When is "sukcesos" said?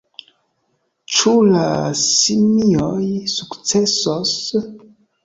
3.35-4.33